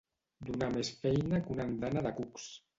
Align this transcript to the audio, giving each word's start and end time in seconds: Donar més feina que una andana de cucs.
Donar 0.47 0.69
més 0.77 0.91
feina 1.03 1.43
que 1.45 1.55
una 1.59 1.69
andana 1.73 2.07
de 2.09 2.17
cucs. 2.19 2.53